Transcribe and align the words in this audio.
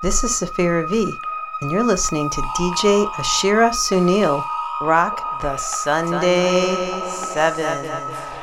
This 0.00 0.22
is 0.22 0.30
Safira 0.30 0.88
V, 0.88 1.12
and 1.60 1.72
you're 1.72 1.82
listening 1.82 2.30
to 2.30 2.40
DJ 2.56 3.08
Ashira 3.14 3.70
Sunil 3.70 4.44
rock 4.80 5.42
the 5.42 5.56
Sunday 5.56 7.02
7. 7.08 7.64
as 7.64 8.37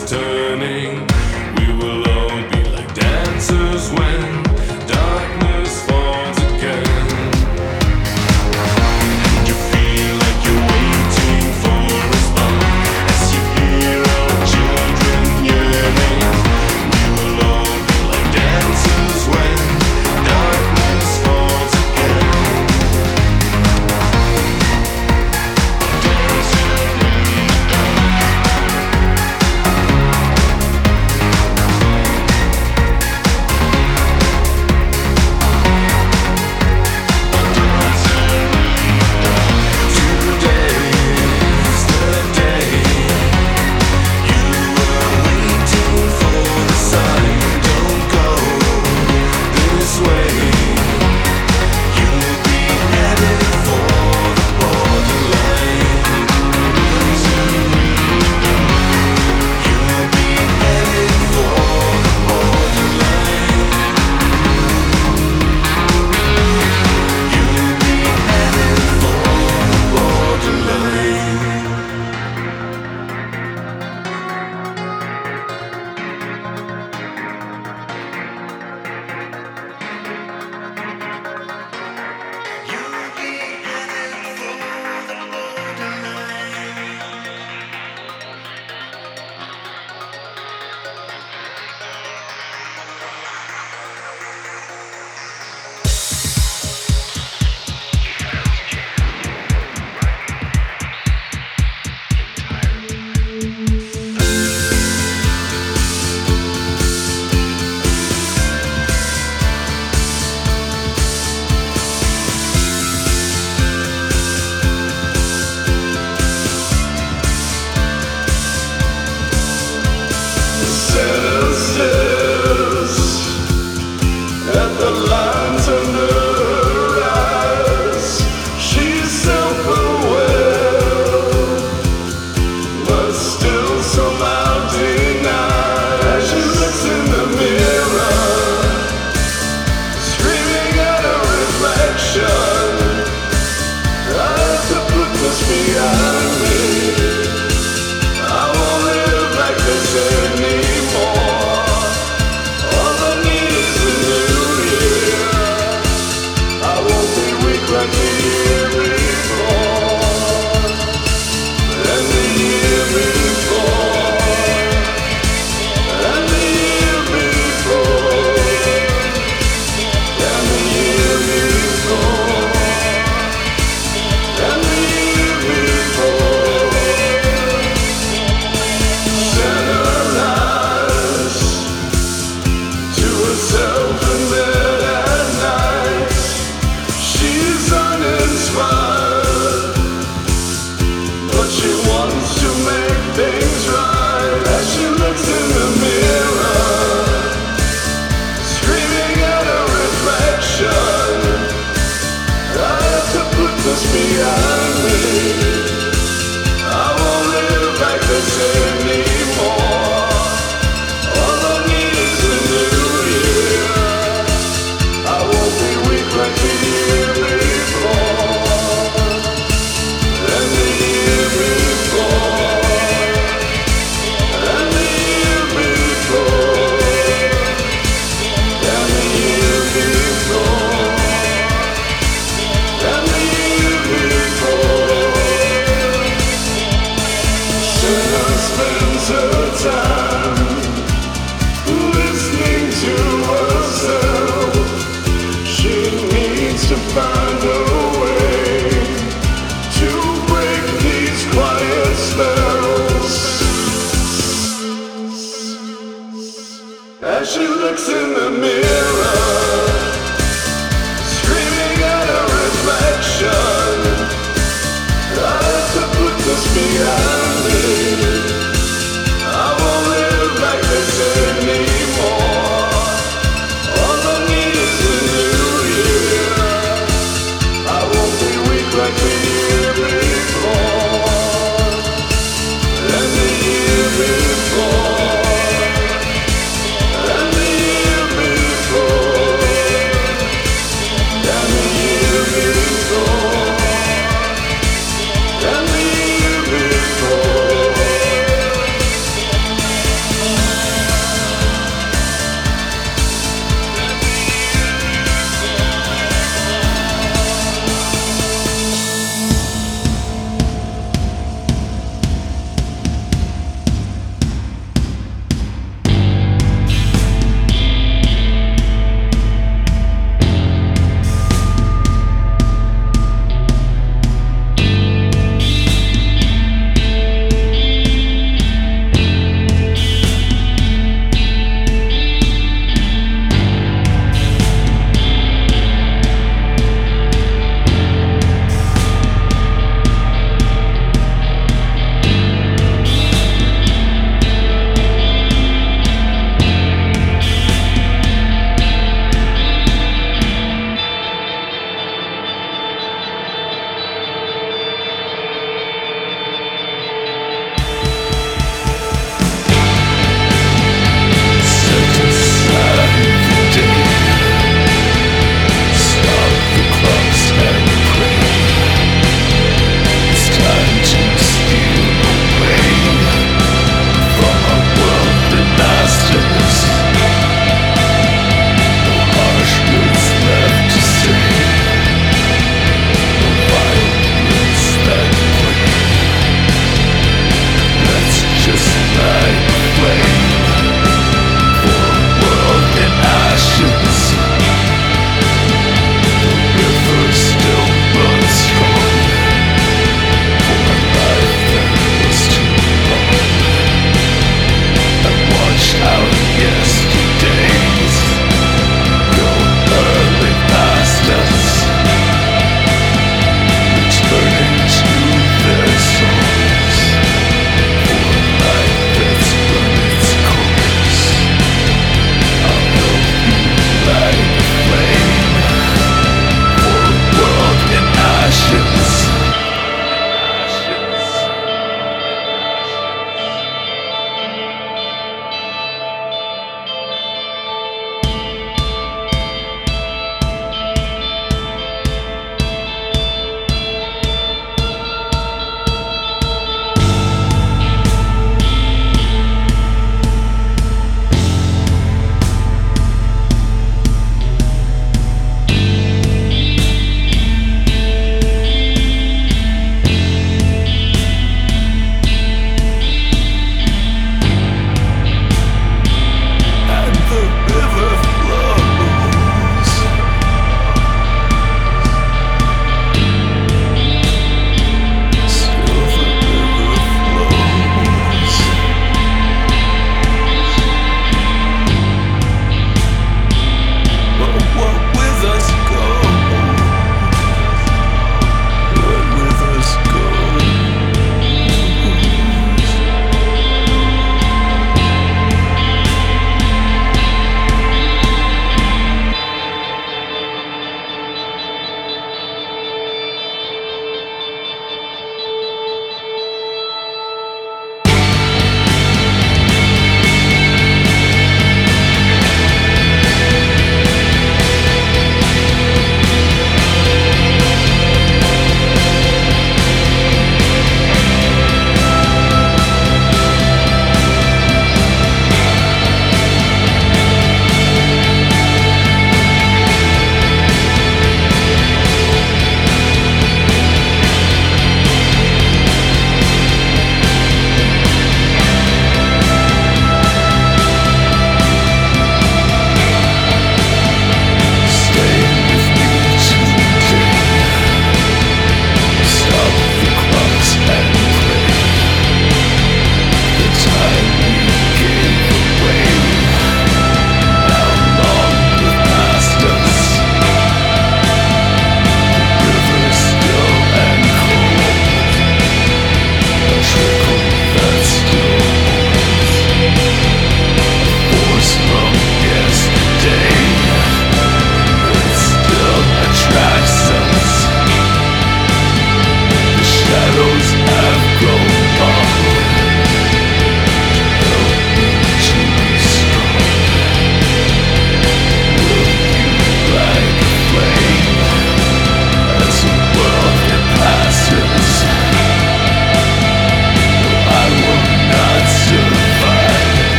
turning. 0.00 1.21